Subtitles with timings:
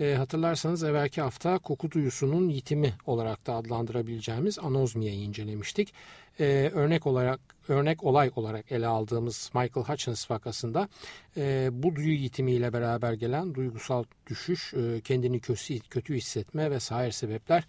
[0.00, 5.92] E, hatırlarsanız evvelki hafta koku duyusunun yitimi olarak da adlandırabileceğimiz anozmiyeyi incelemiştik.
[6.40, 10.88] E, örnek olarak örnek olay olarak ele aldığımız Michael Hutchins vakasında
[11.36, 17.64] e, bu duyu yitimiyle beraber gelen duygusal düşüş, e, kendini kötü, kötü hissetme vesaire sebepler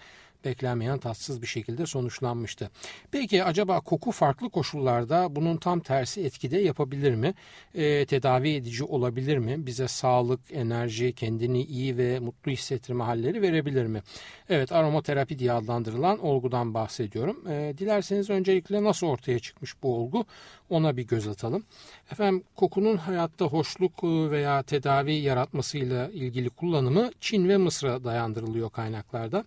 [0.45, 2.70] beklenmeyen tatsız bir şekilde sonuçlanmıştı.
[3.11, 7.34] Peki acaba koku farklı koşullarda bunun tam tersi etkide yapabilir mi?
[7.75, 9.66] E, tedavi edici olabilir mi?
[9.66, 14.02] Bize sağlık, enerji, kendini iyi ve mutlu hissettirme halleri verebilir mi?
[14.50, 17.47] Evet aromaterapi diye adlandırılan olgudan bahsediyorum.
[17.50, 20.25] E, dilerseniz öncelikle nasıl ortaya çıkmış bu olgu
[20.69, 21.63] ona bir göz atalım.
[22.11, 29.45] Efendim kokunun hayatta hoşluk veya tedavi yaratmasıyla ilgili kullanımı Çin ve Mısır'a dayandırılıyor kaynaklarda.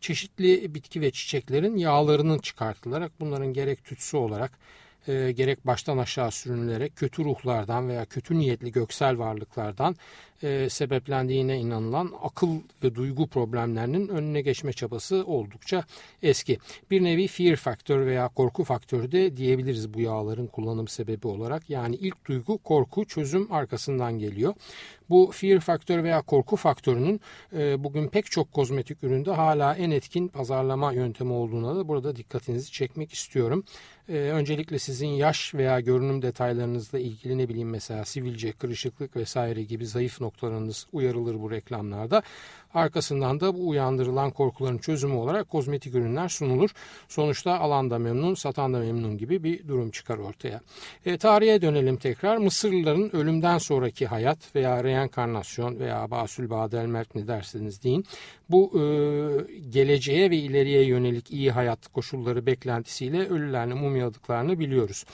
[0.00, 4.58] Çeşitli bitki ve çiçeklerin yağlarının çıkartılarak bunların gerek tütsü olarak
[5.08, 9.96] e, gerek baştan aşağı sürünülerek kötü ruhlardan veya kötü niyetli göksel varlıklardan
[10.42, 12.48] e, sebeplendiğine inanılan akıl
[12.84, 15.84] ve duygu problemlerinin önüne geçme çabası oldukça
[16.22, 16.58] eski.
[16.90, 21.70] Bir nevi fear faktör veya korku faktörü de diyebiliriz bu yağların kullanım sebebi olarak.
[21.70, 24.54] Yani ilk duygu korku çözüm arkasından geliyor.
[25.10, 27.20] Bu fear faktör veya korku faktörünün
[27.56, 32.72] e, bugün pek çok kozmetik üründe hala en etkin pazarlama yöntemi olduğuna da burada dikkatinizi
[32.72, 33.64] çekmek istiyorum.
[34.08, 39.86] E, öncelikle sizin yaş veya görünüm detaylarınızla ilgili ne bileyim mesela sivilce, kırışıklık vesaire gibi
[39.86, 42.22] zayıf noktalarınız uyarılır bu reklamlarda.
[42.76, 46.70] Arkasından da bu uyandırılan korkuların çözümü olarak kozmetik ürünler sunulur.
[47.08, 50.60] Sonuçta alan da memnun, satan da memnun gibi bir durum çıkar ortaya.
[51.06, 52.36] E, tarihe dönelim tekrar.
[52.36, 58.04] Mısırlıların ölümden sonraki hayat veya reenkarnasyon veya basül badel mert ne derseniz deyin.
[58.50, 58.82] Bu e,
[59.70, 65.04] geleceğe ve ileriye yönelik iyi hayat koşulları beklentisiyle ölülerini mumyaladıklarını biliyoruz.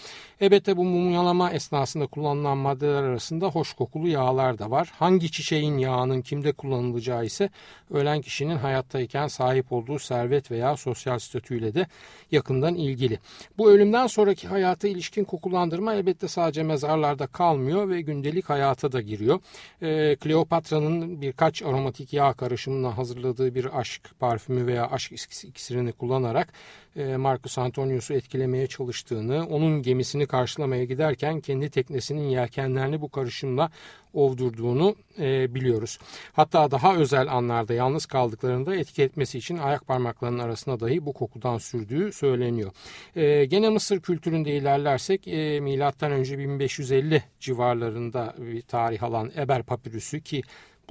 [0.40, 4.92] Elbette bu mumyalama esnasında kullanılan maddeler arasında hoş kokulu yağlar da var.
[4.98, 7.51] Hangi çiçeğin yağının kimde kullanılacağı ise
[7.90, 11.86] ölen kişinin hayattayken sahip olduğu servet veya sosyal statüyle de
[12.30, 13.18] yakından ilgili.
[13.58, 19.40] Bu ölümden sonraki hayata ilişkin kokulandırma elbette sadece mezarlarda kalmıyor ve gündelik hayata da giriyor.
[19.82, 25.12] Ee, Kleopatra'nın birkaç aromatik yağ karışımına hazırladığı bir aşk parfümü veya aşk
[25.44, 26.52] iksirini kullanarak
[26.96, 33.70] Marcus Antonius'u etkilemeye çalıştığını, onun gemisini karşılamaya giderken kendi teknesinin yelkenlerini bu karışımla
[34.14, 35.98] ovdurduğunu e, biliyoruz.
[36.32, 41.58] Hatta daha özel anlarda yalnız kaldıklarında etki etmesi için ayak parmaklarının arasına dahi bu kokudan
[41.58, 42.72] sürdüğü söyleniyor.
[43.16, 46.38] E, gene Mısır kültüründe ilerlersek e, M.Ö.
[46.38, 50.42] 1550 civarlarında bir tarih alan Eber papirüsü ki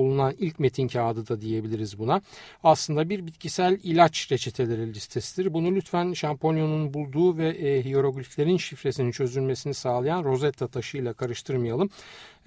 [0.02, 2.22] bulunan ilk metin kağıdı da diyebiliriz buna.
[2.64, 5.54] Aslında bir bitkisel ilaç reçeteleri listesidir.
[5.54, 11.90] Bunu lütfen Şamponyon'un bulduğu ve e, hierogliflerin şifresinin çözülmesini sağlayan Rosetta taşıyla karıştırmayalım.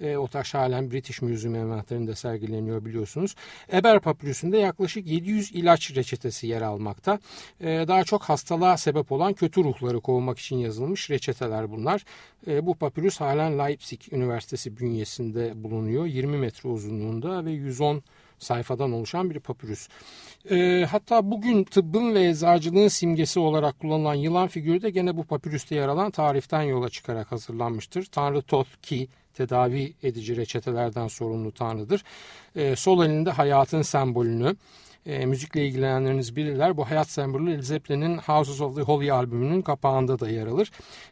[0.01, 3.35] E, o taş halen British Museum envanterinde sergileniyor biliyorsunuz.
[3.73, 7.19] Eber papirüsünde yaklaşık 700 ilaç reçetesi yer almakta.
[7.61, 12.05] E, daha çok hastalığa sebep olan kötü ruhları kovmak için yazılmış reçeteler bunlar.
[12.47, 16.05] E, bu papirüs halen Leipzig Üniversitesi bünyesinde bulunuyor.
[16.05, 18.03] 20 metre uzunluğunda ve 110
[18.39, 19.87] sayfadan oluşan bir papyrus.
[20.51, 25.75] E, hatta bugün tıbbın ve eczacılığın simgesi olarak kullanılan yılan figürü de gene bu papyrüste
[25.75, 28.05] yer alan tariften yola çıkarak hazırlanmıştır.
[28.05, 32.03] Tanrı Thoth ki tedavi edici reçetelerden sorumlu tanrıdır.
[32.55, 34.55] E, sol elinde hayatın sembolünü,
[35.05, 36.77] e, müzikle ilgilenenleriniz bilirler.
[36.77, 40.71] Bu hayat sembolü Led Zeppelin'in Houses of the Holy albümünün kapağında da yer alır.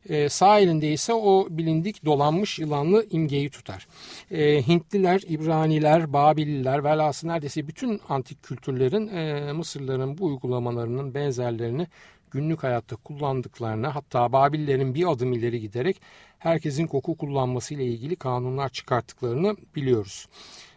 [0.10, 3.88] E, sağ elinde ise o bilindik dolanmış yılanlı imgeyi tutar.
[4.32, 11.88] E, Hintliler, İbraniler, Babililer velhasıl neredeyse bütün antik kültürlerin e, Mısırların bu uygulamalarının benzerlerini
[12.32, 16.02] günlük hayatta kullandıklarını hatta Babillerin bir adım ileri giderek
[16.40, 20.28] herkesin koku kullanması ile ilgili kanunlar çıkarttıklarını biliyoruz.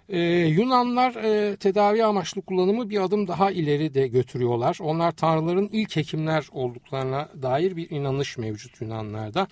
[0.08, 4.78] Ee, Yunanlar e, tedavi amaçlı kullanımı bir adım daha ileri de götürüyorlar.
[4.80, 9.46] Onlar tanrıların ilk hekimler olduklarına dair bir inanış mevcut Yunanlarda.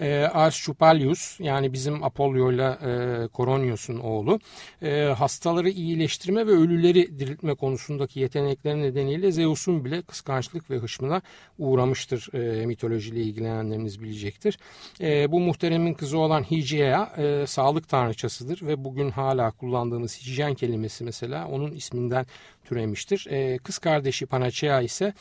[0.00, 4.38] E, Ars Chupalius yani bizim Apollo ile Koronius'un oğlu
[4.82, 11.22] e, hastaları iyileştirme ve ölüleri diriltme konusundaki yetenekleri nedeniyle Zeus'un bile kıskançlık ve hışmına
[11.58, 14.58] uğramıştır e, mitolojiyle ilgilenenleriniz bilecektir.
[15.00, 21.04] E, bu muhteremin kızı olan Hygieia e, sağlık tanrıçasıdır ve bugün hala kullandığımız hijyen kelimesi
[21.04, 22.26] mesela onun isminden
[22.64, 23.26] türemiştir.
[23.30, 25.14] E, kız kardeşi Panacea ise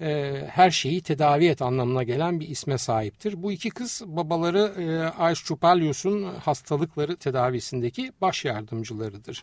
[0.00, 3.42] e, her şeyi tedavi et anlamına gelen bir isme sahiptir.
[3.42, 4.84] Bu iki kız babaları e,
[6.44, 9.42] hastalıkları tedavisindeki baş yardımcılarıdır.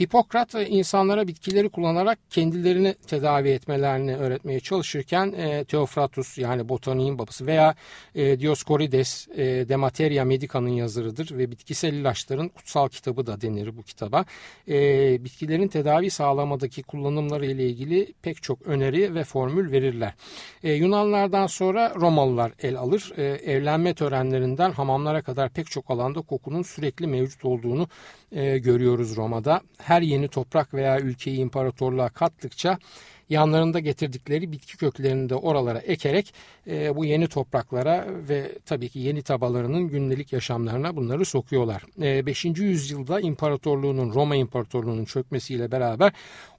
[0.00, 7.74] Hipokrat insanlara bitkileri kullanarak kendilerini tedavi etmelerini öğretmeye çalışırken e, Teofratus yani botaniğin babası veya
[8.14, 13.82] e, Dioskorides e, De Materia Medica'nın yazarıdır ve bitkisel ilaçların kutsal kitabı da denir bu
[13.82, 14.24] kitaba.
[14.68, 20.14] E, bitkilerin tedavi sağlamadaki kullanımları ile ilgili pek çok öneri ve formül verirler.
[20.62, 23.12] E, Yunanlardan sonra Romalılar el alır.
[23.46, 27.88] Evlenme törenlerinden hamamlara kadar pek çok alanda kokunun sürekli mevcut olduğunu
[28.32, 29.60] e, görüyoruz Roma'da.
[29.78, 32.78] Her yeni toprak veya ülkeyi imparatorluğa kattıkça
[33.28, 36.34] yanlarında getirdikleri bitki köklerini de oralara ekerek
[36.66, 41.82] e, bu yeni topraklara ve tabii ki yeni tabalarının gündelik yaşamlarına bunları sokuyorlar.
[42.02, 42.44] E, 5.
[42.44, 46.12] yüzyılda imparatorluğunun Roma İmparatorluğu'nun çökmesiyle beraber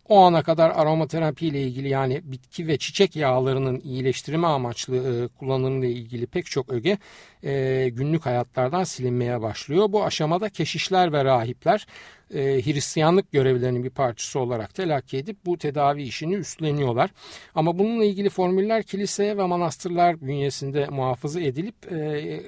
[0.10, 5.88] o ana kadar aromaterapi ile ilgili yani bitki ve çiçek yağlarının iyileştirme amaçlı e, kullanımıyla
[5.88, 6.98] ilgili pek çok öge
[7.44, 9.86] e, günlük hayatlardan silinmeye başlıyor.
[9.90, 11.88] Bu aşamada keşişler ve rahipler
[12.34, 17.10] e, Hristiyanlık görevlerinin bir parçası olarak telakki edip bu tedavi işini üstleniyorlar.
[17.56, 22.42] Ama bununla ilgili formüller kilise ve manastırlar bünyesinde muhafaza edilip e,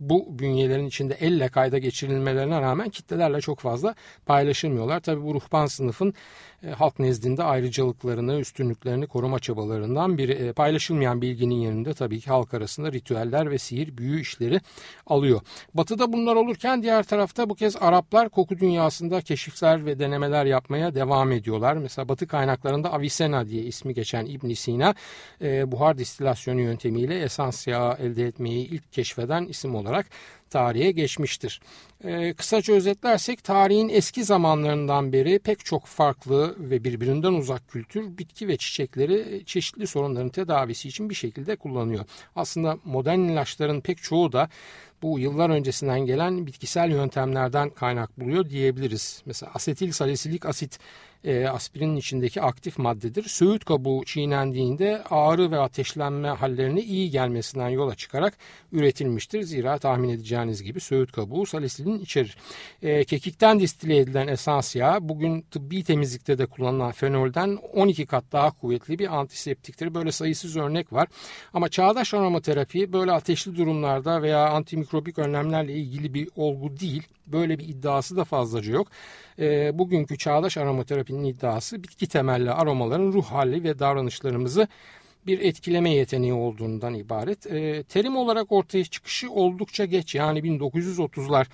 [0.00, 3.94] bu bünyelerin içinde elle kayda geçirilmelerine rağmen kitlelerle çok fazla
[4.26, 5.00] paylaşılmıyorlar.
[5.00, 6.14] Tabi bu ruhban sınıfın
[6.62, 10.32] e, halk nezdinde ayrıcalıklarını, üstünlüklerini koruma çabalarından biri.
[10.32, 14.60] E, paylaşılmayan bilginin yanında tabii ki halk arasında ritüeller ve sihir, büyü işleri
[15.06, 15.40] alıyor.
[15.74, 21.32] Batı'da bunlar olurken diğer tarafta bu kez Araplar koku dünyasında keşifler ve denemeler yapmaya devam
[21.32, 21.76] ediyorlar.
[21.76, 24.94] Mesela Batı kaynaklarında Avicenna diye ismi geçen ibn Sina
[25.42, 30.06] e, buhar distilasyonu yöntemiyle esans yağı elde etmeyi ilk keşfeden isim olarak
[30.50, 31.60] tarihe geçmiştir.
[32.04, 38.48] E, kısaca özetlersek tarihin eski zamanlarından beri pek çok farklı ve birbirinden uzak kültür bitki
[38.48, 42.04] ve çiçekleri çeşitli sorunların tedavisi için bir şekilde kullanıyor.
[42.36, 44.48] Aslında modern ilaçların pek çoğu da
[45.02, 49.22] bu yıllar öncesinden gelen bitkisel yöntemlerden kaynak buluyor diyebiliriz.
[49.26, 50.78] Mesela asetil salisilik asit
[51.24, 53.28] e, aspirinin içindeki aktif maddedir.
[53.28, 58.38] Söğüt kabuğu çiğnendiğinde ağrı ve ateşlenme hallerine iyi gelmesinden yola çıkarak
[58.72, 59.42] üretilmiştir.
[59.42, 62.36] Zira tahmin edeceğiniz gibi söğüt kabuğu salisilin içerir.
[62.82, 68.50] E, kekikten distile edilen esans yağı bugün tıbbi temizlikte de kullanılan fenolden 12 kat daha
[68.50, 69.94] kuvvetli bir antiseptiktir.
[69.94, 71.08] Böyle sayısız örnek var.
[71.54, 77.02] Ama çağdaş aromaterapi böyle ateşli durumlarda veya antimikrobik önlemlerle ilgili bir olgu değil.
[77.26, 78.88] Böyle bir iddiası da fazlaca yok.
[79.38, 84.68] E, bugünkü çağdaş aromaterapinin iddiası bitki temelli aromaların ruh hali ve davranışlarımızı
[85.26, 87.46] bir etkileme yeteneği olduğundan ibaret.
[87.46, 91.46] E, terim olarak ortaya çıkışı oldukça geç yani 1930'lar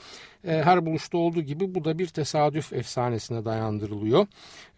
[0.44, 4.26] e, her buluşta olduğu gibi bu da bir tesadüf efsanesine dayandırılıyor.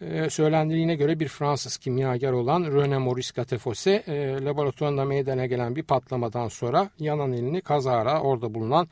[0.01, 5.83] E, söylendiğine göre bir Fransız kimyager olan René Maurice Gattefossé e, laboratuvarında meydana gelen bir
[5.83, 8.87] patlamadan sonra yanan elini kazara orada bulunan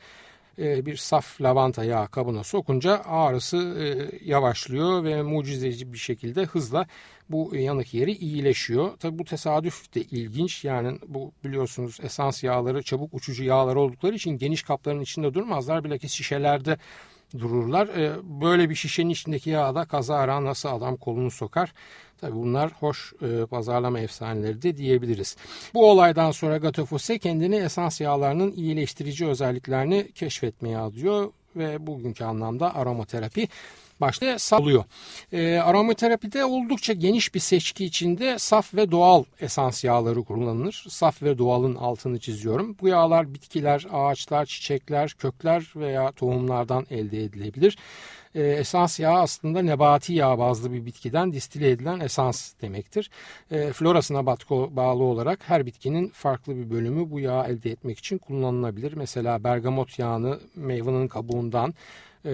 [0.58, 6.86] e, bir saf lavanta yağı kabına sokunca ağrısı e, yavaşlıyor ve mucizeci bir şekilde hızla
[7.30, 8.96] bu yanık yeri iyileşiyor.
[8.96, 10.64] Tabi bu tesadüf de ilginç.
[10.64, 15.84] Yani bu biliyorsunuz esans yağları çabuk uçucu yağlar oldukları için geniş kapların içinde durmazlar.
[15.84, 16.78] Bilakis şişelerde
[17.38, 17.86] dururlar.
[17.88, 21.72] E, böyle bir şişenin içindeki yağda kazara nasıl adam kolunu sokar
[22.20, 25.36] Tabii bunlar hoş e, pazarlama efsaneleri de diyebiliriz.
[25.74, 33.48] Bu olaydan sonra Gatofose kendini esans yağlarının iyileştirici özelliklerini keşfetmeye adıyor ve bugünkü anlamda aromaterapi
[34.00, 34.84] başta sağlıyor.
[35.32, 40.84] E, aromaterapide oldukça geniş bir seçki içinde saf ve doğal esans yağları kullanılır.
[40.88, 42.76] Saf ve doğalın altını çiziyorum.
[42.80, 47.76] Bu yağlar bitkiler, ağaçlar, çiçekler, kökler veya tohumlardan elde edilebilir.
[48.36, 53.10] E, esans yağı aslında nebati yağ bazlı bir bitkiden distile edilen esans demektir.
[53.50, 58.92] E, florasına bağlı olarak her bitkinin farklı bir bölümü bu yağı elde etmek için kullanılabilir.
[58.92, 61.74] Mesela bergamot yağını meyvenin kabuğundan,
[62.24, 62.30] e,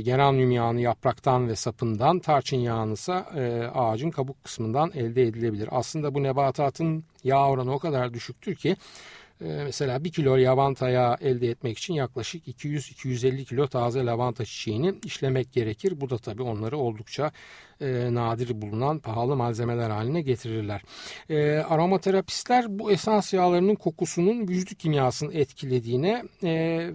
[0.00, 5.68] geranium yağını yapraktan ve sapından, tarçın yağını ise e, ağacın kabuk kısmından elde edilebilir.
[5.72, 11.16] Aslında bu nebatatın yağ oranı o kadar düşüktür ki Ee, mesela 1 kilo lavanta yağı
[11.20, 16.00] elde etmek için yaklaşık 200-250 kilo taze lavanta çiçeğini işlemek gerekir.
[16.00, 17.32] Bu da tabii onları oldukça
[17.80, 20.82] e, nadir bulunan pahalı malzemeler haline getirirler.
[21.30, 26.50] E, aromaterapistler bu esans yağlarının kokusunun vücut kimyasını etkilediğine e,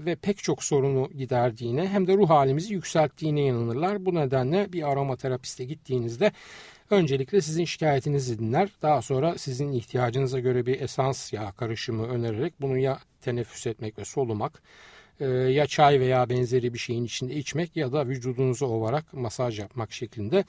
[0.06, 4.06] ve pek çok sorunu giderdiğine hem de ruh halimizi yükselttiğine inanırlar.
[4.06, 6.32] Bu nedenle bir aromaterapiste gittiğinizde
[6.90, 8.70] Öncelikle sizin şikayetinizi dinler.
[8.82, 14.06] Daha sonra sizin ihtiyacınıza göre bir esans yağ karışımı önererek bunu ya teneffüs etmek ve
[14.06, 14.62] solumak
[15.20, 19.94] e, ya çay veya benzeri bir şeyin içinde içmek ya da vücudunuzu ovarak masaj yapmak
[19.94, 20.44] şeklinde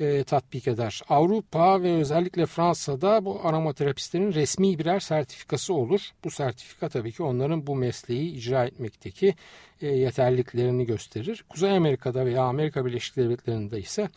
[0.00, 1.02] e, tatbik eder.
[1.08, 6.10] Avrupa ve özellikle Fransa'da bu aromaterapistlerin resmi birer sertifikası olur.
[6.24, 9.34] Bu sertifika tabii ki onların bu mesleği icra etmekteki
[9.80, 11.44] e, yeterliliklerini gösterir.
[11.48, 14.08] Kuzey Amerika'da veya Amerika Birleşik Devletleri'nde ise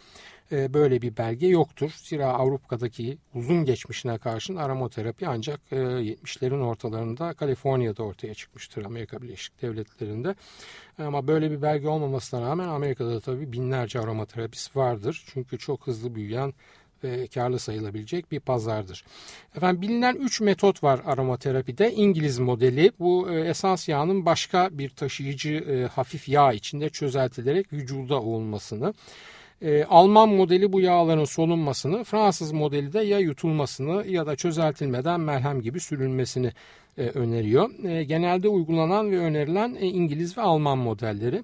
[0.51, 1.91] e, böyle bir belge yoktur.
[1.97, 9.61] Zira Avrupa'daki uzun geçmişine karşın aromaterapi ancak 70'lerin e, ortalarında Kaliforniya'da ortaya çıkmıştır Amerika Birleşik
[9.61, 10.35] Devletleri'nde.
[10.97, 15.23] Ama böyle bir belge olmamasına rağmen Amerika'da tabii binlerce aromaterapist vardır.
[15.33, 16.53] Çünkü çok hızlı büyüyen
[17.03, 19.05] ve karlı sayılabilecek bir pazardır.
[19.55, 21.91] Efendim bilinen 3 metot var aromaterapide.
[21.91, 28.93] İngiliz modeli bu e, esans yağının başka bir taşıyıcı hafif yağ içinde çözeltilerek vücuda olmasını
[29.61, 35.61] e, Alman modeli bu yağların solunmasını, Fransız modeli de ya yutulmasını ya da çözeltilmeden merhem
[35.61, 36.51] gibi sürülmesini
[36.97, 37.83] e, öneriyor.
[37.83, 41.43] E, genelde uygulanan ve önerilen e, İngiliz ve Alman modelleri.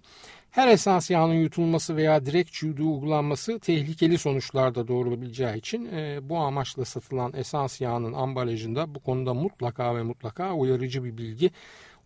[0.51, 6.37] Her esans yağının yutulması veya direkt çiğdüğü uygulanması tehlikeli sonuçlar da doğurabileceği için e, bu
[6.37, 11.51] amaçla satılan esans yağının ambalajında bu konuda mutlaka ve mutlaka uyarıcı bir bilgi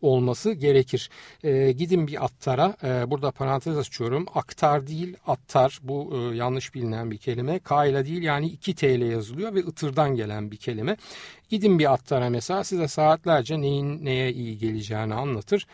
[0.02, 1.10] olması gerekir.
[1.44, 2.76] E, gidin bir attara.
[2.84, 4.26] E, burada parantez açıyorum.
[4.36, 5.80] Aktar değil attar.
[5.84, 7.60] Bu e, yanlış bilinen bir kelime.
[7.60, 10.98] K ile değil yani 2 TL yazılıyor ve ıtırdan gelen bir kelime.
[11.50, 15.68] Gidin bir attara mesela size saatlerce neyin neye iyi geleceğini anlatır.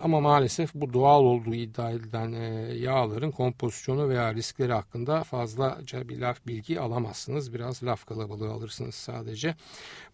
[0.00, 6.18] Ama maalesef bu doğal olduğu iddia edilen e, yağların kompozisyonu veya riskleri hakkında fazlaca bir
[6.18, 7.54] laf bilgi alamazsınız.
[7.54, 9.54] Biraz laf kalabalığı alırsınız sadece.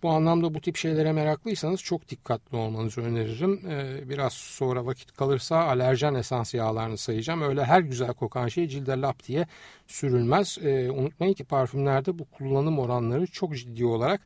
[0.02, 3.60] Bu anlamda bu tip şeylere meraklıysanız çok dikkatli olmanızı öneririm.
[3.70, 7.42] E, biraz sonra vakit kalırsa alerjen esans yağlarını sayacağım.
[7.42, 9.46] Öyle her güzel kokan şey cilde lap diye
[9.86, 10.58] sürülmez.
[10.62, 14.20] E, unutmayın ki parfümlerde bu kullanım oranları çok ciddi olarak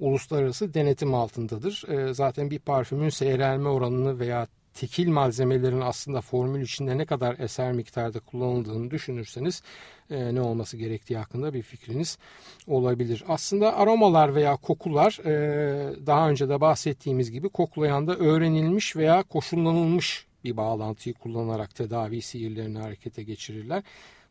[0.00, 1.84] uluslararası denetim altındadır.
[2.12, 8.20] Zaten bir parfümün seyrelme oranını veya tekil malzemelerin aslında formül içinde ne kadar eser miktarda
[8.20, 9.62] kullanıldığını düşünürseniz
[10.10, 12.18] e, ne olması gerektiği hakkında bir fikriniz
[12.66, 13.24] olabilir.
[13.28, 20.56] Aslında aromalar veya kokular e, daha önce de bahsettiğimiz gibi koklayanda öğrenilmiş veya koşullanılmış bir
[20.56, 23.82] bağlantıyı kullanarak tedavi sihirlerini harekete geçirirler.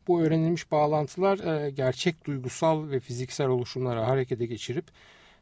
[0.08, 4.86] Bu öğrenilmiş bağlantılar e, gerçek duygusal ve fiziksel oluşumları harekete geçirip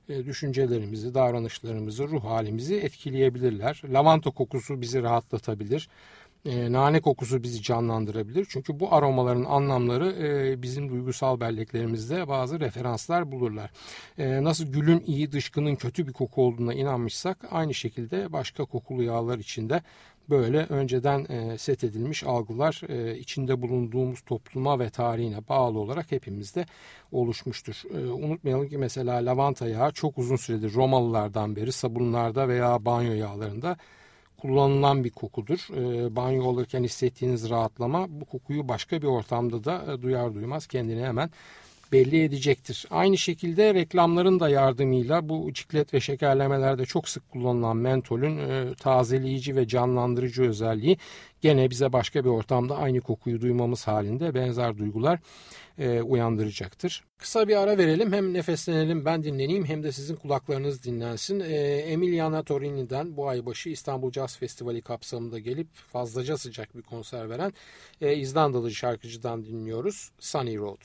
[0.10, 3.82] düşüncelerimizi, davranışlarımızı, ruh halimizi etkileyebilirler.
[3.90, 5.90] Lavanta kokusu bizi rahatlatabilir.
[6.46, 8.48] E, nane kokusu bizi canlandırabilir.
[8.50, 13.72] Çünkü bu aromaların anlamları e, bizim duygusal belleklerimizde bazı referanslar bulurlar.
[14.18, 19.38] E, nasıl gülün iyi, dışkının kötü bir koku olduğuna inanmışsak aynı şekilde başka kokulu yağlar
[19.38, 19.82] içinde
[20.30, 26.66] böyle önceden e, set edilmiş algılar e, içinde bulunduğumuz topluma ve tarihine bağlı olarak hepimizde
[27.12, 27.82] oluşmuştur.
[27.94, 33.78] E, unutmayalım ki mesela lavanta yağı çok uzun süredir Romalılardan beri sabunlarda veya banyo yağlarında
[34.42, 35.68] kullanılan bir kokudur.
[35.76, 41.04] E, banyo olurken hissettiğiniz rahatlama bu kokuyu başka bir ortamda da e, duyar duymaz kendini
[41.04, 41.30] hemen
[41.92, 42.86] belli edecektir.
[42.92, 49.56] Aynı şekilde reklamların da yardımıyla bu ciklet ve şekerlemelerde çok sık kullanılan mentolün e, tazeleyici
[49.56, 50.98] ve canlandırıcı özelliği
[51.42, 55.20] gene bize başka bir ortamda aynı kokuyu duymamız halinde benzer duygular
[55.82, 57.04] e, uyandıracaktır.
[57.18, 61.40] Kısa bir ara verelim hem nefeslenelim ben dinleneyim hem de sizin kulaklarınız dinlensin.
[61.40, 67.30] E, Emiliana Torini'den bu ay başı İstanbul Jazz Festivali kapsamında gelip fazlaca sıcak bir konser
[67.30, 67.54] veren
[68.02, 70.82] e, İzlandalı şarkıcıdan dinliyoruz Sunny Road.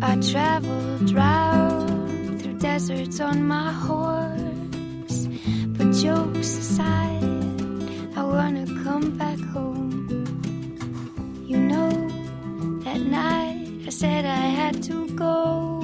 [0.00, 5.26] Música traveled round through deserts on my horse.
[5.76, 7.24] But jokes aside,
[8.16, 10.06] I wanna come back home.
[11.46, 11.90] You know,
[12.84, 15.80] that night I said I had to go.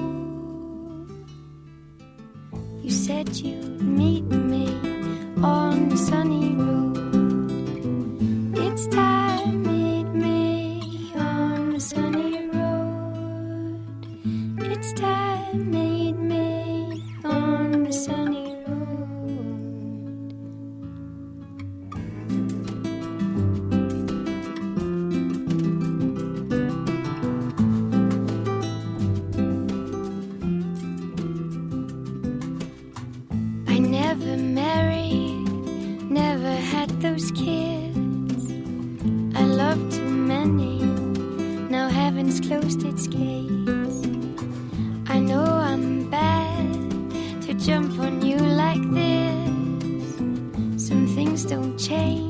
[2.83, 4.14] You said you'd meet
[34.17, 38.53] never married, never had those kids.
[39.35, 40.79] I loved too many,
[41.69, 44.07] now heaven's closed its gates.
[45.09, 50.87] I know I'm bad to jump on you like this.
[50.87, 52.24] Some things don't change,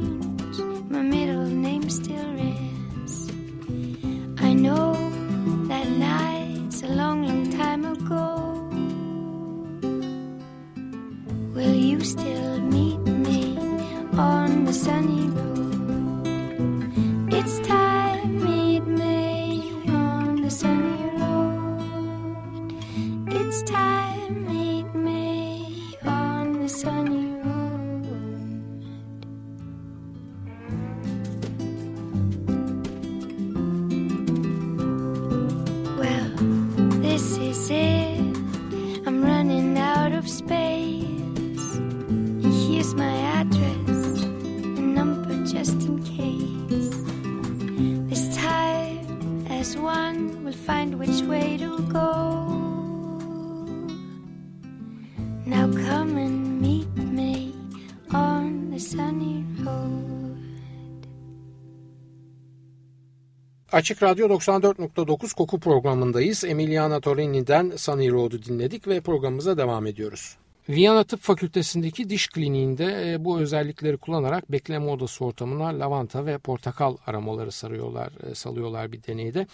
[63.75, 66.45] Açık Radyo 94.9 koku programındayız.
[66.45, 70.37] Emiliana Torini'den Sunny Road'u dinledik ve programımıza devam ediyoruz.
[70.69, 76.97] Viyana Tıp Fakültesindeki diş kliniğinde e, bu özellikleri kullanarak bekleme odası ortamına lavanta ve portakal
[77.07, 79.47] aramaları sarıyorlar, e, salıyorlar bir deneyde.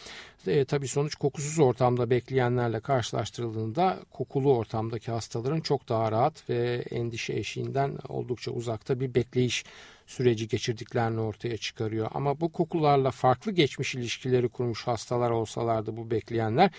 [0.47, 7.33] E, tabii sonuç kokusuz ortamda bekleyenlerle karşılaştırıldığında kokulu ortamdaki hastaların çok daha rahat ve endişe
[7.33, 9.65] eşiğinden oldukça uzakta bir bekleyiş
[10.11, 12.11] süreci geçirdiklerini ortaya çıkarıyor.
[12.15, 16.71] Ama bu kokularla farklı geçmiş ilişkileri kurmuş hastalar olsalardı bu bekleyenler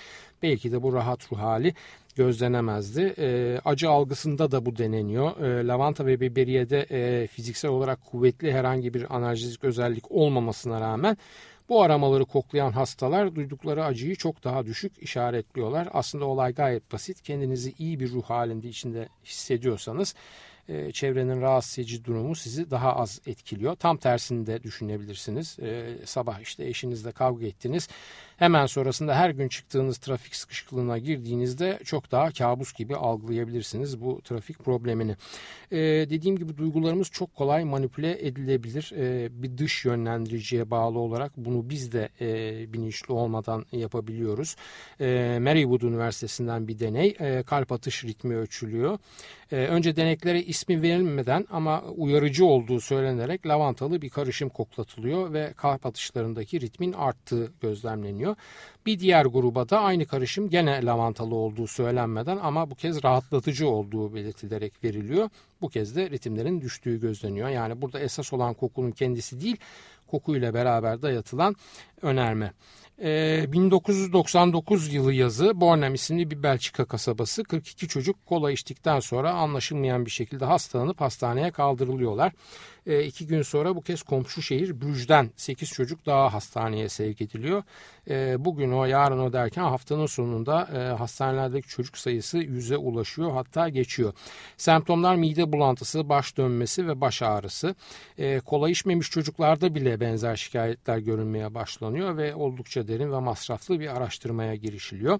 [0.44, 1.74] belki de bu rahat ruh hali
[2.16, 3.14] gözlenemezdi.
[3.18, 5.40] E, acı algısında da bu deneniyor.
[5.40, 11.18] E, lavanta ve biberiyede e, fiziksel olarak kuvvetli herhangi bir analjezik özellik olmamasına rağmen
[11.70, 15.90] bu aramaları koklayan hastalar duydukları acıyı çok daha düşük işaretliyorlar.
[15.94, 17.22] Aslında olay gayet basit.
[17.22, 20.16] Kendinizi iyi bir ruh halinde içinde hissediyorsanız
[20.70, 23.76] e, çevrenin rahatsız edici durumu sizi daha az etkiliyor.
[23.76, 25.60] Tam tersini de düşünebilirsiniz.
[25.60, 27.88] E, sabah işte eşinizle kavga ettiniz.
[28.42, 34.60] Hemen sonrasında her gün çıktığınız trafik sıkışıklığına girdiğinizde çok daha kabus gibi algılayabilirsiniz bu trafik
[34.60, 35.16] problemini.
[35.72, 35.78] E,
[36.10, 38.92] dediğim gibi duygularımız çok kolay manipüle edilebilir.
[38.96, 44.56] E, bir dış yönlendiriciye bağlı olarak bunu biz de e, bilinçli olmadan yapabiliyoruz.
[45.00, 47.16] E, Marywood Üniversitesi'nden bir deney.
[47.20, 49.00] E, kalp atış ritmi ölçülüyor.
[49.52, 55.86] E, önce deneklere ismi verilmeden ama uyarıcı olduğu söylenerek lavantalı bir karışım koklatılıyor ve kalp
[55.86, 58.36] atışlarındaki ritmin arttığı gözlemleniyor.
[58.86, 64.16] Bir diğer gruba da aynı karışım gene lavantalı olduğu söylenmeden ama bu kez rahatlatıcı olduğu
[64.16, 65.30] belirtilerek veriliyor.
[65.62, 67.50] Bu kez de ritimlerin düştüğü gözleniyor.
[67.50, 69.58] Yani burada esas olan kokunun kendisi değil,
[70.08, 71.56] kokuyla beraber dayatılan
[72.02, 72.54] önerme.
[73.04, 80.06] Ee, 1999 yılı yazı Bornem isimli bir Belçika kasabası 42 çocuk kola içtikten sonra anlaşılmayan
[80.06, 82.32] bir şekilde hastalanıp hastaneye kaldırılıyorlar.
[82.86, 87.64] Ee, iki gün sonra bu kez komşu şehir Brüj'den 8 çocuk daha hastaneye sevk ediliyor.
[88.10, 93.70] Ee, bugün o yarın o derken haftanın sonunda e, hastanelerdeki çocuk sayısı 100'e ulaşıyor hatta
[93.70, 94.14] geçiyor.
[94.58, 97.76] Semptomlar mide bulantısı, baş dönmesi ve baş ağrısı.
[98.18, 103.98] Ee, kola içmemiş çocuklarda bile benzer şikayetler görünmeye başlanıyor ve oldukça derin ve masraflı bir
[103.98, 105.20] araştırmaya girişiliyor.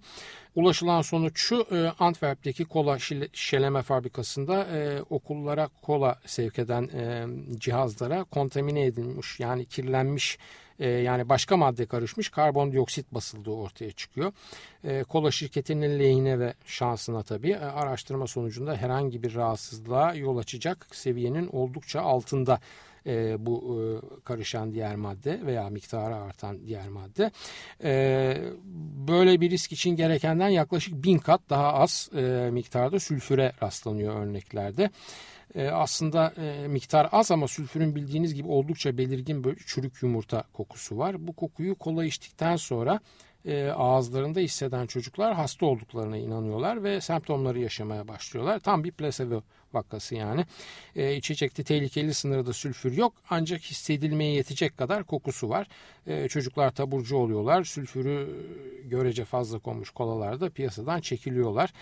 [0.56, 7.26] Ulaşılan sonuç şu e, Antwerp'teki kola şişeleme fabrikasında e, okullara kola sevk eden e,
[7.60, 10.38] cihazlara kontamine edilmiş yani kirlenmiş
[10.80, 14.32] e, yani başka madde karışmış karbondioksit basıldığı ortaya çıkıyor.
[15.10, 22.02] Kola şirketinin lehine ve şansına tabii araştırma sonucunda herhangi bir rahatsızlığa yol açacak seviyenin oldukça
[22.02, 22.60] altında
[23.06, 23.84] e, bu e,
[24.24, 27.32] karışan diğer madde veya miktarı artan diğer madde.
[27.84, 28.38] E,
[29.08, 34.90] böyle bir risk için gerekenden yaklaşık bin kat daha az e, miktarda sülfüre rastlanıyor örneklerde.
[35.56, 40.98] E, aslında e, miktar az ama sülfürün bildiğiniz gibi oldukça belirgin böyle çürük yumurta kokusu
[40.98, 41.28] var.
[41.28, 43.00] Bu kokuyu kola içtikten sonra
[43.46, 48.60] e, ağızlarında hisseden çocuklar hasta olduklarına inanıyorlar ve semptomları yaşamaya başlıyorlar.
[48.60, 50.46] Tam bir placebo vakası yani.
[50.96, 55.68] E, içecekte tehlikeli sınırda sülfür yok ancak hissedilmeye yetecek kadar kokusu var.
[56.08, 57.64] E, çocuklar taburcu oluyorlar.
[57.64, 58.30] Sülfürü
[58.86, 61.74] görece fazla konmuş kolalarda piyasadan çekiliyorlar.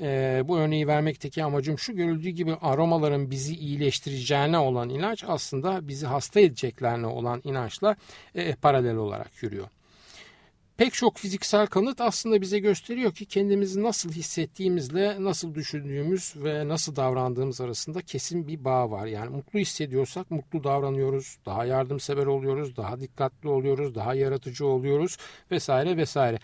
[0.00, 6.06] E, bu örneği vermekteki amacım şu görüldüğü gibi aromaların bizi iyileştireceğine olan inanç aslında bizi
[6.06, 7.96] hasta edeceklerine olan inançla
[8.34, 9.68] e, paralel olarak yürüyor.
[10.76, 16.96] Pek çok fiziksel kanıt aslında bize gösteriyor ki kendimizi nasıl hissettiğimizle nasıl düşündüğümüz ve nasıl
[16.96, 19.06] davrandığımız arasında kesin bir bağ var.
[19.06, 25.16] Yani mutlu hissediyorsak mutlu davranıyoruz, daha yardımsever oluyoruz, daha dikkatli oluyoruz, daha yaratıcı oluyoruz
[25.50, 26.38] vesaire vesaire.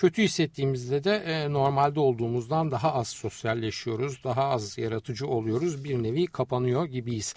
[0.00, 5.84] Kötü hissettiğimizde de e, normalde olduğumuzdan daha az sosyalleşiyoruz, daha az yaratıcı oluyoruz.
[5.84, 7.34] Bir nevi kapanıyor gibiyiz.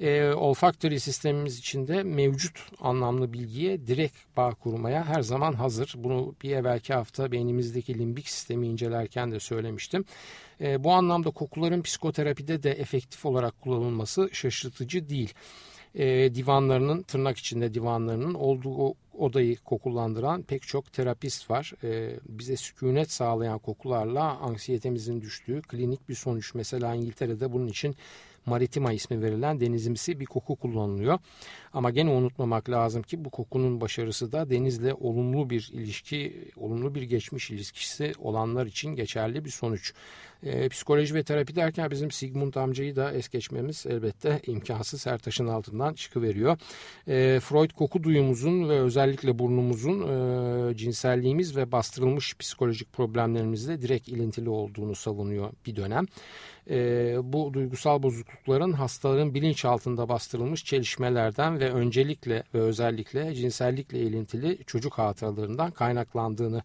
[0.00, 5.94] E, olfaktörü sistemimiz içinde mevcut anlamlı bilgiye direkt bağ kurmaya her zaman hazır.
[5.96, 10.04] Bunu bir evvelki hafta beynimizdeki limbik sistemi incelerken de söylemiştim.
[10.60, 15.34] E, bu anlamda kokuların psikoterapide de efektif olarak kullanılması şaşırtıcı değil
[15.94, 21.72] e, divanlarının tırnak içinde divanlarının olduğu odayı kokulandıran pek çok terapist var.
[21.84, 26.54] E, bize sükunet sağlayan kokularla anksiyetemizin düştüğü klinik bir sonuç.
[26.54, 27.96] Mesela İngiltere'de bunun için
[28.46, 31.18] maritima ismi verilen denizimsi bir koku kullanılıyor.
[31.72, 37.02] Ama gene unutmamak lazım ki bu kokunun başarısı da denizle olumlu bir ilişki, olumlu bir
[37.02, 39.92] geçmiş ilişkisi olanlar için geçerli bir sonuç.
[40.42, 45.46] E, psikoloji ve terapi derken bizim Sigmund amcayı da es geçmemiz elbette imkansız her taşın
[45.46, 46.58] altından çıkıveriyor.
[47.08, 54.48] E, Freud koku duyumuzun ve özellikle burnumuzun e, cinselliğimiz ve bastırılmış psikolojik problemlerimizle direkt ilintili
[54.48, 56.06] olduğunu savunuyor bir dönem.
[56.70, 64.92] E, bu duygusal bozuklukların hastaların bilinçaltında bastırılmış çelişmelerden ve öncelikle ve özellikle cinsellikle ilintili çocuk
[64.92, 66.62] hatıralarından kaynaklandığını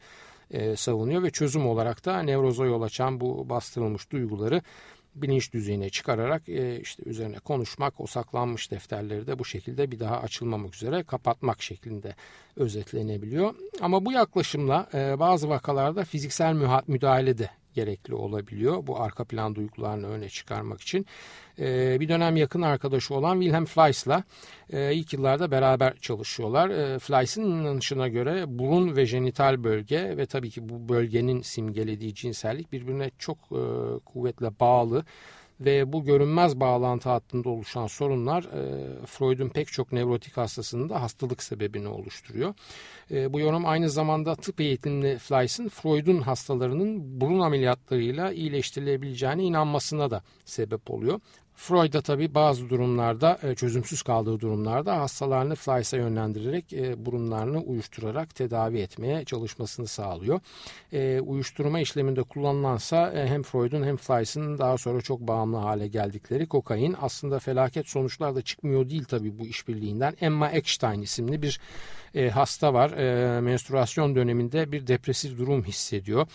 [0.52, 4.62] e, savunuyor ve çözüm olarak da nevroza yol açan bu bastırılmış duyguları
[5.22, 10.22] bilinç düzeyine çıkararak e, işte üzerine konuşmak, o saklanmış defterleri de bu şekilde bir daha
[10.22, 12.16] açılmamak üzere kapatmak şeklinde
[12.56, 13.56] özetlenebiliyor.
[13.82, 16.54] Ama bu yaklaşımla e, bazı vakalarda fiziksel
[16.88, 18.88] müdahale de gerekli olabiliyor.
[18.88, 21.06] Bu arka plan duygularını öne çıkarmak için.
[21.60, 24.24] E, bir dönem yakın arkadaşı olan Wilhelm Fleiss'la
[24.70, 26.70] e, ilk yıllarda beraber çalışıyorlar.
[26.70, 32.72] E, Fleiss'in inanışına göre burun ve jenital bölge ve tabii ki bu bölgenin simgelediği cinsellik
[32.72, 33.62] birbirine çok e,
[34.06, 35.06] kuvvetle bağlı
[35.60, 41.88] ve bu görünmez bağlantı hattında oluşan sorunlar e, Freud'un pek çok nevrotik hastasında hastalık sebebini
[41.88, 42.54] oluşturuyor.
[43.12, 50.24] E, bu yorum aynı zamanda tıp eğitimli Fleiss'in Freud'un hastalarının burun ameliyatlarıyla iyileştirilebileceğine inanmasına da
[50.46, 51.20] sebep oluyor.
[51.58, 58.36] Freud da tabii bazı durumlarda e, çözümsüz kaldığı durumlarda hastalarını Fleiss'e yönlendirerek e, burunlarını uyuşturarak
[58.36, 60.40] tedavi etmeye çalışmasını sağlıyor.
[60.94, 66.96] E, uyuşturma işleminde kullanılansa hem Freud'un hem Fleiss'in daha sonra çok bağımlı hale geldikleri kokain
[67.02, 70.14] aslında felaket sonuçlar da çıkmıyor değil tabii bu işbirliğinden.
[70.22, 71.60] Emma Eckstein isimli bir
[72.34, 72.92] hasta var.
[73.40, 76.28] Menstruasyon döneminde bir depresif durum hissediyor.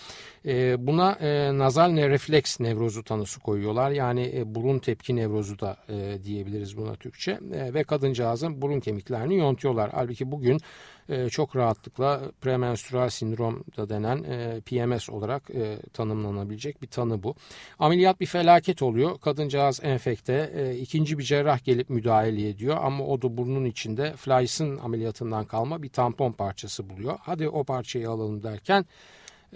[0.78, 3.90] Buna e, nazal refleks nevrozu tanısı koyuyorlar.
[3.90, 7.38] Yani burun tepki nevrozu da e, diyebiliriz buna Türkçe.
[7.52, 9.90] E, ve kadıncağızın burun kemiklerini yontuyorlar.
[9.94, 10.60] Halbuki bugün
[11.08, 17.34] e, çok rahatlıkla premenstrüel sindrom da denen e, PMS olarak e, tanımlanabilecek bir tanı bu.
[17.78, 19.20] Ameliyat bir felaket oluyor.
[19.20, 20.52] Kadıncağız enfekte.
[20.54, 25.82] E, ikinci bir cerrah gelip müdahale ediyor ama o da burnun içinde Fleiss'in ameliyatından kalma
[25.82, 27.18] bir tampon parçası buluyor.
[27.20, 28.84] Hadi o parçayı alalım derken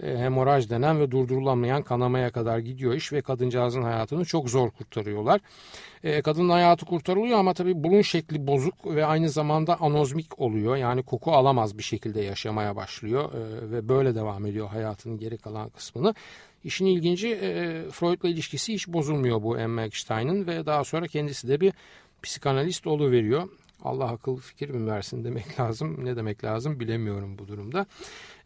[0.01, 5.41] hemoraj denen ve durdurulamayan kanamaya kadar gidiyor iş ve kadıncağızın hayatını çok zor kurtarıyorlar.
[6.03, 10.75] E, kadının hayatı kurtarılıyor ama tabii burun şekli bozuk ve aynı zamanda anozmik oluyor.
[10.75, 15.69] Yani koku alamaz bir şekilde yaşamaya başlıyor e, ve böyle devam ediyor hayatının geri kalan
[15.69, 16.13] kısmını.
[16.63, 19.81] İşin ilginci e, Freud'la ilişkisi hiç bozulmuyor bu Emma
[20.47, 21.73] ve daha sonra kendisi de bir
[22.23, 23.49] psikanalist veriyor.
[23.83, 26.05] Allah akıl fikir mi versin demek lazım.
[26.05, 27.85] Ne demek lazım bilemiyorum bu durumda.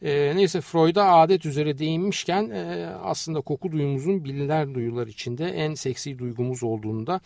[0.01, 6.19] E, neyse Freud'a adet üzere değinmişken e, aslında koku duyumuzun bilinen duyular içinde en seksi
[6.19, 7.21] duygumuz olduğunu da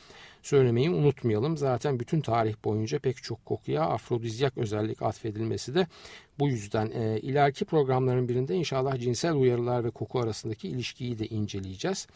[0.45, 1.57] söylemeyi unutmayalım.
[1.57, 5.87] Zaten bütün tarih boyunca pek çok kokuya afrodizyak özellik atfedilmesi de
[6.39, 6.91] bu yüzden.
[6.91, 12.07] E, ileriki programların birinde inşallah cinsel uyarılar ve koku arasındaki ilişkiyi de inceleyeceğiz.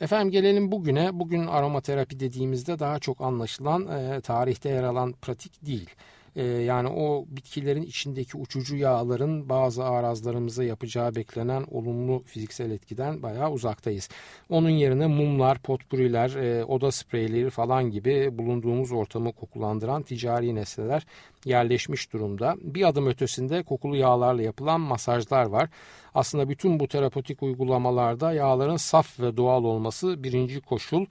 [0.00, 1.10] Efendim gelelim bugüne.
[1.12, 5.90] Bugün aromaterapi dediğimizde daha çok anlaşılan e, tarihte yer alan pratik değil.
[6.36, 13.50] E, yani o bitkilerin içindeki uçucu yağların bazı arazlarımıza yapacağı beklenen olumlu fiziksel etkiden bayağı
[13.50, 14.08] uzaktayız.
[14.48, 21.06] Onun yerine mumlar, potpuriler, e, oda spreyleri falan gibi bulunduğumuz ortamı kokulandıran ticari nesneler
[21.44, 22.56] yerleşmiş durumda.
[22.60, 25.68] Bir adım ötesinde kokulu yağlarla yapılan masajlar var.
[26.14, 31.06] Aslında bütün bu terapotik uygulamalarda yağların saf ve doğal olması birinci koşul.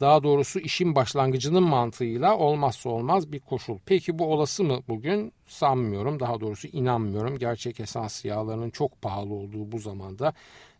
[0.00, 3.78] Daha doğrusu işin başlangıcının mantığıyla olmazsa olmaz bir koşul.
[3.86, 5.32] Peki bu olası mı bugün?
[5.46, 6.20] Sanmıyorum.
[6.20, 7.38] Daha doğrusu inanmıyorum.
[7.38, 10.32] Gerçek esans yağlarının çok pahalı olduğu bu zamanda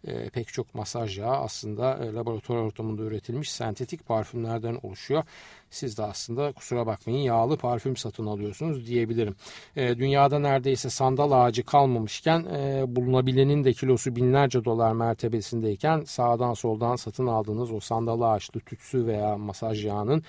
[0.07, 5.25] e, pek çok masaj yağı aslında e, laboratuvar ortamında üretilmiş sentetik parfümlerden oluşuyor.
[5.71, 9.35] Siz de aslında kusura bakmayın yağlı parfüm satın alıyorsunuz diyebilirim.
[9.77, 16.97] E, dünyada neredeyse sandal ağacı kalmamışken e, bulunabilenin de kilosu binlerce dolar mertebesindeyken sağdan soldan
[16.97, 20.23] satın aldığınız o sandal ağaçlı tütsü veya masaj yağının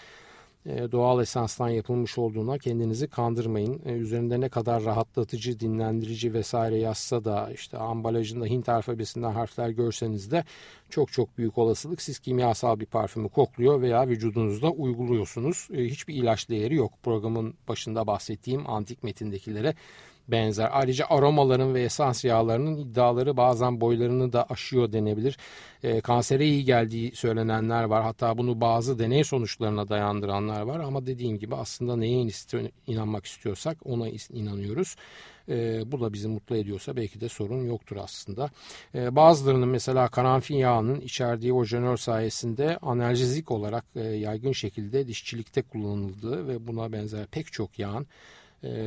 [0.66, 3.82] doğal esanstan yapılmış olduğuna kendinizi kandırmayın.
[3.86, 10.32] E, üzerinde ne kadar rahatlatıcı, dinlendirici vesaire yazsa da işte ambalajında Hint alfabesinden harfler görseniz
[10.32, 10.44] de
[10.90, 15.68] çok çok büyük olasılık siz kimyasal bir parfümü kokluyor veya vücudunuzda uyguluyorsunuz.
[15.74, 16.94] E, hiçbir ilaç değeri yok.
[17.04, 19.74] Programın başında bahsettiğim antik metindekilere
[20.28, 20.70] benzer.
[20.72, 25.38] Ayrıca aromaların ve esans yağlarının iddiaları bazen boylarını da aşıyor denebilir.
[25.84, 28.04] E, kansere iyi geldiği söylenenler var.
[28.04, 30.80] Hatta bunu bazı deney sonuçlarına dayandıranlar var.
[30.80, 32.28] Ama dediğim gibi aslında neye
[32.88, 34.96] inanmak istiyorsak ona inanıyoruz.
[35.50, 38.50] E, bu da bizi mutlu ediyorsa belki de sorun yoktur aslında.
[38.96, 46.48] E, bazılarının mesela karanfil yağının içerdiği ojenör sayesinde analjezik olarak e, yaygın şekilde dişçilikte kullanıldığı
[46.48, 48.08] ve buna benzer pek çok yağın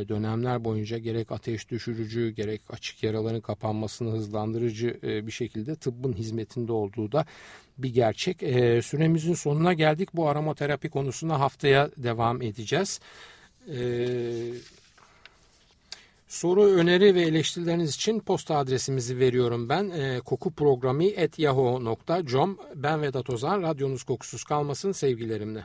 [0.09, 6.73] dönemler boyunca gerek ateş düşürücü gerek açık yaraların kapanmasını hızlandırıcı e, bir şekilde tıbbın hizmetinde
[6.73, 7.27] olduğu da
[7.79, 8.43] bir gerçek.
[8.43, 10.09] E, süremizin sonuna geldik.
[10.15, 13.01] Bu aromaterapi konusuna haftaya devam edeceğiz.
[16.29, 19.91] Soru, öneri ve eleştirileriniz için posta adresimizi veriyorum ben.
[19.91, 23.63] E, kokuprogrami.yahoo.com Ben Vedat Ozan.
[23.63, 25.65] Radyonuz kokusuz kalmasın sevgilerimle.